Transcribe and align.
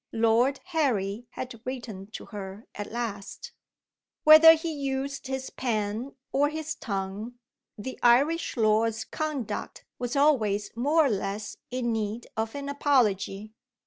Lord 0.13 0.59
Harry 0.63 1.27
had 1.29 1.61
written 1.63 2.07
to 2.13 2.25
her 2.25 2.65
at 2.73 2.91
last. 2.91 3.51
Whether 4.23 4.53
he 4.53 4.73
used 4.73 5.27
his 5.27 5.51
pen 5.51 6.15
or 6.31 6.49
his 6.49 6.73
tongue, 6.73 7.35
the 7.77 7.99
Irish 8.01 8.57
lord's 8.57 9.03
conduct 9.05 9.85
was 9.99 10.15
always 10.15 10.71
more 10.75 11.05
or 11.05 11.09
less 11.09 11.57
in 11.69 11.93
need 11.93 12.25
of 12.35 12.55
an 12.55 12.67
apology. 12.67 13.53